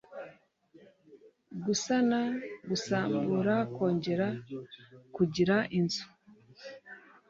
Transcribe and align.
gusana 1.65 2.19
gusambura 2.69 3.55
kongera 3.73 4.27
kugira 5.15 5.55
inzu 5.77 6.05